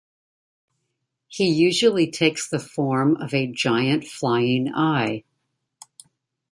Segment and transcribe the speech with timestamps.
[1.27, 5.25] He usually takes the form of a giant flying eye.